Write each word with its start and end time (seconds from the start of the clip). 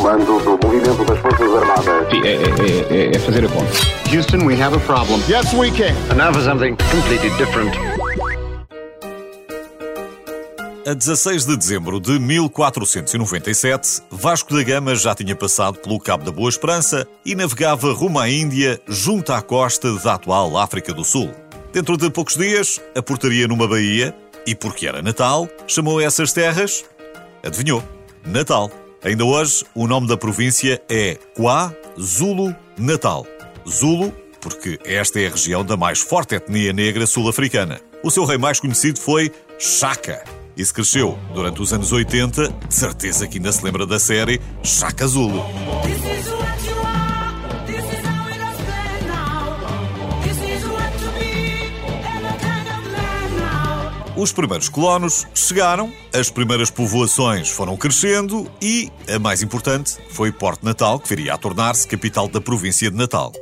Comando 0.00 0.24
do 0.42 0.66
movimento 0.66 1.04
das 1.04 1.18
Forças 1.18 1.54
Armadas. 1.56 2.10
Sim, 2.10 2.22
é, 2.24 2.32
é, 2.32 3.10
é, 3.10 3.16
é 3.16 3.18
fazer 3.18 3.44
a 3.44 3.48
conta. 3.50 3.70
Houston, 4.10 4.46
we 4.46 4.58
have 4.58 4.74
a 4.74 4.80
problem. 4.80 5.20
Yes, 5.28 5.52
we 5.52 5.70
can. 5.70 5.94
And 6.10 6.16
now 6.16 6.32
for 6.32 6.42
something 6.42 6.74
completely 6.90 7.28
different. 7.36 7.76
A 10.86 10.94
16 10.94 11.44
de 11.44 11.54
dezembro 11.54 12.00
de 12.00 12.18
1497, 12.18 14.00
Vasco 14.10 14.56
da 14.56 14.62
Gama 14.62 14.94
já 14.94 15.14
tinha 15.14 15.36
passado 15.36 15.78
pelo 15.78 16.00
Cabo 16.00 16.24
da 16.24 16.32
Boa 16.32 16.48
Esperança 16.48 17.06
e 17.22 17.34
navegava 17.34 17.92
rumo 17.92 18.18
à 18.18 18.26
Índia, 18.26 18.80
junto 18.88 19.34
à 19.34 19.42
costa 19.42 19.92
da 19.98 20.14
atual 20.14 20.56
África 20.56 20.94
do 20.94 21.04
Sul. 21.04 21.30
Dentro 21.74 21.98
de 21.98 22.08
poucos 22.08 22.36
dias, 22.36 22.80
aportaria 22.96 23.46
numa 23.46 23.68
baía 23.68 24.16
e, 24.46 24.54
porque 24.54 24.86
era 24.86 25.02
Natal, 25.02 25.46
chamou 25.66 26.00
essas 26.00 26.32
terras. 26.32 26.86
Adivinhou? 27.44 27.82
Natal. 28.24 28.70
Ainda 29.02 29.24
hoje, 29.24 29.64
o 29.74 29.86
nome 29.86 30.06
da 30.06 30.16
província 30.16 30.80
é 30.88 31.16
KwaZulu 31.34 32.54
Natal. 32.78 33.26
Zulu, 33.66 34.12
porque 34.40 34.78
esta 34.84 35.18
é 35.18 35.26
a 35.26 35.30
região 35.30 35.64
da 35.64 35.74
mais 35.74 36.00
forte 36.00 36.34
etnia 36.34 36.72
negra 36.72 37.06
sul-africana. 37.06 37.80
O 38.02 38.10
seu 38.10 38.24
rei 38.26 38.36
mais 38.36 38.60
conhecido 38.60 38.98
foi 38.98 39.32
Shaka. 39.58 40.22
E 40.54 40.64
se 40.64 40.74
cresceu 40.74 41.18
durante 41.32 41.62
os 41.62 41.72
anos 41.72 41.92
80, 41.92 42.48
de 42.68 42.74
certeza 42.74 43.26
que 43.26 43.38
ainda 43.38 43.52
se 43.52 43.64
lembra 43.64 43.86
da 43.86 43.98
série 43.98 44.38
Shaka 44.62 45.06
Zulu. 45.06 45.42
Os 54.20 54.32
primeiros 54.32 54.68
colonos 54.68 55.26
chegaram, 55.34 55.90
as 56.12 56.28
primeiras 56.28 56.70
povoações 56.70 57.48
foram 57.48 57.74
crescendo 57.74 58.46
e, 58.60 58.92
a 59.08 59.18
mais 59.18 59.40
importante, 59.40 59.96
foi 60.10 60.30
Porto 60.30 60.62
Natal, 60.62 61.00
que 61.00 61.08
viria 61.08 61.32
a 61.32 61.38
tornar-se 61.38 61.88
capital 61.88 62.28
da 62.28 62.38
província 62.38 62.90
de 62.90 62.96
Natal. 62.98 63.32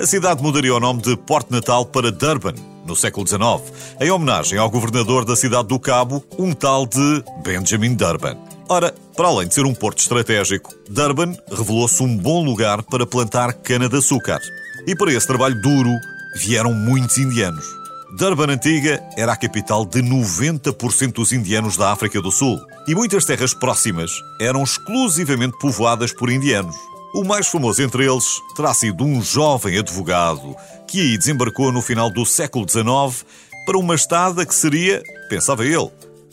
A 0.00 0.06
cidade 0.06 0.42
mudaria 0.42 0.74
o 0.74 0.80
nome 0.80 1.02
de 1.02 1.14
Porto 1.18 1.50
Natal 1.50 1.84
para 1.84 2.10
Durban, 2.10 2.54
no 2.86 2.96
século 2.96 3.28
XIX, 3.28 3.60
em 4.00 4.10
homenagem 4.10 4.58
ao 4.58 4.70
governador 4.70 5.26
da 5.26 5.36
cidade 5.36 5.68
do 5.68 5.78
Cabo, 5.78 6.24
um 6.38 6.54
tal 6.54 6.86
de 6.86 7.22
Benjamin 7.44 7.94
Durban. 7.94 8.38
Ora, 8.70 8.94
para 9.14 9.28
além 9.28 9.48
de 9.48 9.54
ser 9.54 9.66
um 9.66 9.74
porto 9.74 9.98
estratégico, 9.98 10.74
Durban 10.88 11.36
revelou-se 11.52 12.02
um 12.02 12.16
bom 12.16 12.42
lugar 12.42 12.82
para 12.84 13.06
plantar 13.06 13.52
cana-de-açúcar. 13.52 14.40
E 14.86 14.96
para 14.96 15.12
esse 15.12 15.26
trabalho 15.26 15.60
duro 15.60 15.90
vieram 16.36 16.72
muitos 16.72 17.18
indianos. 17.18 17.79
Durban 18.12 18.50
Antiga 18.50 19.00
era 19.16 19.32
a 19.32 19.36
capital 19.36 19.86
de 19.86 20.02
90% 20.02 21.12
dos 21.12 21.32
indianos 21.32 21.76
da 21.76 21.92
África 21.92 22.20
do 22.20 22.32
Sul 22.32 22.60
e 22.88 22.94
muitas 22.94 23.24
terras 23.24 23.54
próximas 23.54 24.10
eram 24.40 24.64
exclusivamente 24.64 25.56
povoadas 25.58 26.12
por 26.12 26.28
indianos. 26.28 26.74
O 27.14 27.22
mais 27.22 27.46
famoso 27.46 27.80
entre 27.82 28.06
eles 28.06 28.24
terá 28.56 28.74
sido 28.74 29.04
um 29.04 29.22
jovem 29.22 29.78
advogado 29.78 30.56
que 30.88 31.00
aí 31.00 31.18
desembarcou 31.18 31.70
no 31.70 31.80
final 31.80 32.10
do 32.10 32.26
século 32.26 32.66
XIX 32.68 33.24
para 33.64 33.78
uma 33.78 33.94
estada 33.94 34.44
que 34.44 34.54
seria, 34.54 35.02
pensava 35.28 35.64
ele, 35.64 35.90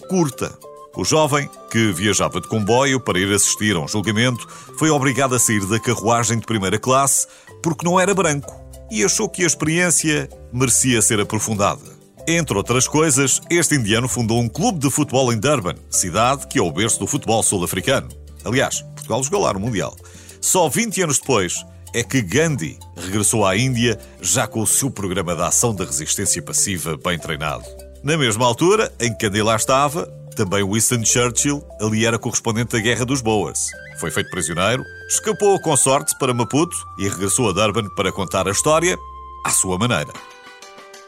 curta. 0.09 0.57
O 0.95 1.05
jovem, 1.05 1.47
que 1.69 1.91
viajava 1.91 2.41
de 2.41 2.47
comboio 2.47 2.99
para 2.99 3.19
ir 3.19 3.31
assistir 3.31 3.75
a 3.75 3.79
um 3.79 3.87
julgamento, 3.87 4.47
foi 4.79 4.89
obrigado 4.89 5.35
a 5.35 5.39
sair 5.39 5.63
da 5.67 5.79
carruagem 5.79 6.39
de 6.39 6.45
primeira 6.47 6.79
classe 6.79 7.27
porque 7.61 7.85
não 7.85 7.99
era 7.99 8.15
branco 8.15 8.56
e 8.91 9.03
achou 9.03 9.29
que 9.29 9.43
a 9.43 9.47
experiência 9.47 10.29
merecia 10.51 11.01
ser 11.01 11.19
aprofundada. 11.19 11.97
Entre 12.27 12.57
outras 12.57 12.87
coisas, 12.87 13.41
este 13.49 13.75
indiano 13.75 14.07
fundou 14.09 14.39
um 14.41 14.49
clube 14.49 14.79
de 14.79 14.89
futebol 14.89 15.31
em 15.31 15.39
Durban, 15.39 15.75
cidade 15.89 16.45
que 16.47 16.59
é 16.59 16.61
o 16.61 16.71
berço 16.71 16.99
do 16.99 17.07
futebol 17.07 17.41
sul-africano. 17.41 18.09
Aliás, 18.43 18.81
Portugal 18.81 19.23
jogou 19.23 19.41
lá 19.41 19.53
no 19.53 19.61
Mundial. 19.61 19.95
Só 20.41 20.67
20 20.67 21.03
anos 21.03 21.19
depois 21.19 21.65
é 21.93 22.03
que 22.03 22.21
Gandhi 22.21 22.77
regressou 22.97 23.45
à 23.45 23.55
Índia 23.55 23.97
já 24.21 24.45
com 24.45 24.61
o 24.61 24.67
seu 24.67 24.91
programa 24.91 25.35
de 25.35 25.41
ação 25.41 25.73
da 25.73 25.85
resistência 25.85 26.41
passiva 26.41 26.97
bem 26.97 27.17
treinado. 27.17 27.63
Na 28.03 28.17
mesma 28.17 28.45
altura 28.45 28.93
em 28.99 29.13
que 29.13 29.27
Gandhi 29.27 29.41
lá 29.41 29.55
estava, 29.55 30.11
também 30.37 30.63
Winston 30.63 31.03
Churchill 31.03 31.63
ali 31.81 32.05
era 32.05 32.19
correspondente 32.19 32.73
da 32.73 32.79
Guerra 32.79 33.03
dos 33.03 33.21
Boers. 33.21 33.59
Foi 33.99 34.11
feito 34.11 34.29
prisioneiro, 34.29 34.83
escapou 35.09 35.59
com 35.59 35.75
sorte 35.75 36.15
para 36.19 36.33
Maputo 36.33 36.77
e 36.99 37.09
regressou 37.09 37.49
a 37.49 37.53
Durban 37.53 37.89
para 37.95 38.11
contar 38.11 38.47
a 38.47 38.51
história 38.51 38.95
à 39.43 39.49
sua 39.49 39.79
maneira. 39.79 40.13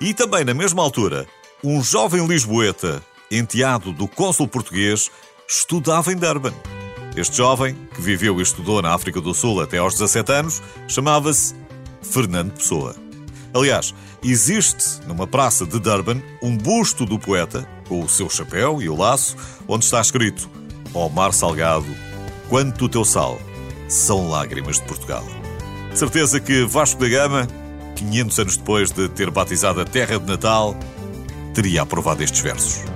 E 0.02 0.16
também 0.16 0.44
na 0.44 0.56
mesma 0.56 0.82
altura, 0.82 1.28
um 1.64 1.84
jovem 1.84 2.26
lisboeta, 2.26 3.04
enteado 3.30 3.94
do 3.94 4.08
cônsul 4.08 4.48
português, 4.48 5.12
estudava 5.48 6.12
em 6.12 6.16
Durban. 6.16 6.54
Este 7.16 7.38
jovem, 7.38 7.76
que 7.94 8.02
viveu 8.02 8.40
e 8.40 8.44
estudou 8.44 8.82
na 8.82 8.96
África 8.96 9.22
do 9.22 9.34
Sul 9.34 9.62
até 9.62 9.78
aos 9.78 9.94
17 9.94 10.32
anos, 10.32 10.62
chamava-se 10.88 11.54
Fernando 12.02 12.54
Pessoa. 12.54 13.09
Aliás, 13.54 13.94
existe 14.24 15.06
numa 15.08 15.26
praça 15.26 15.66
de 15.66 15.80
Durban 15.80 16.22
um 16.42 16.56
busto 16.56 17.06
do 17.06 17.18
poeta, 17.18 17.68
com 17.88 18.02
o 18.02 18.10
seu 18.10 18.30
chapéu 18.30 18.82
e 18.82 18.90
o 18.90 18.96
laço, 18.96 19.36
onde 19.68 19.86
está 19.86 20.00
escrito: 20.00 20.50
Ó 20.94 21.10
mar 21.10 21.34
salgado, 21.34 21.88
quanto 22.48 22.86
o 22.86 22.90
teu 22.90 23.04
sal 23.04 23.40
são 23.88 24.30
lágrimas 24.30 24.78
de 24.78 24.84
Portugal. 24.84 25.26
Certeza 25.94 26.40
que 26.40 26.64
Vasco 26.66 27.02
da 27.02 27.10
Gama, 27.10 27.48
500 27.96 28.40
anos 28.40 28.58
depois 28.58 28.92
de 28.92 29.10
ter 29.10 29.32
batizado 29.32 29.81
a 29.81 29.86
terra 29.86 30.20
de 30.20 30.26
Natal, 30.26 30.76
teria 31.54 31.81
aprovado 31.81 32.24
estes 32.24 32.42
versos. 32.42 32.89